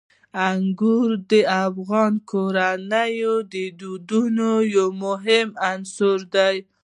انګور 0.47 1.09
د 1.31 1.31
افغان 1.65 2.13
کورنیو 2.31 3.35
د 3.53 3.55
دودونو 3.79 4.49
یو 4.75 4.87
مهم 5.03 5.47
عنصر 5.69 6.19
دی. 6.35 6.55